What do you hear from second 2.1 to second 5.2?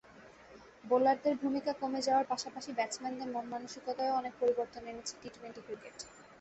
পাশাপাশি ব্যাটসম্যানদের মনমানসিকতায়ও অনেক পরিবর্তন এনেছে